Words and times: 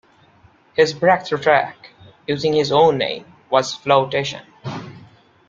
His 0.73 0.95
breakthrough 0.95 1.37
track, 1.37 1.91
using 2.25 2.53
his 2.53 2.71
own 2.71 2.97
name, 2.97 3.23
was 3.51 3.77
"Flowtation". 3.77 4.41